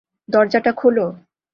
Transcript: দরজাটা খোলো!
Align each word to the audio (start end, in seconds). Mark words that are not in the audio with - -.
দরজাটা 0.29 0.71
খোলো! 0.71 1.05